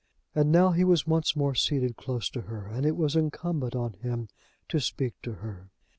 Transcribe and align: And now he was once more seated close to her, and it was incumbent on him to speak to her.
And 0.33 0.51
now 0.51 0.71
he 0.71 0.83
was 0.83 1.05
once 1.05 1.35
more 1.35 1.53
seated 1.53 1.95
close 1.95 2.27
to 2.31 2.41
her, 2.41 2.65
and 2.65 2.87
it 2.87 2.97
was 2.97 3.15
incumbent 3.15 3.75
on 3.75 3.93
him 3.93 4.29
to 4.69 4.79
speak 4.79 5.13
to 5.21 5.33
her. 5.33 5.69